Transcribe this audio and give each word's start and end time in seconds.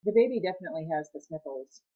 The 0.03 0.11
baby 0.11 0.39
definitely 0.39 0.87
has 0.91 1.11
the 1.11 1.21
sniffles. 1.21 1.83